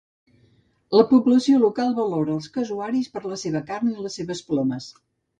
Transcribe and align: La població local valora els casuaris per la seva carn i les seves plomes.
La 0.99 1.03
població 1.09 1.59
local 1.63 1.91
valora 1.99 2.33
els 2.35 2.47
casuaris 2.55 3.09
per 3.17 3.21
la 3.33 3.37
seva 3.41 3.61
carn 3.67 3.91
i 3.91 4.07
les 4.07 4.17
seves 4.21 4.41
plomes. 4.49 4.89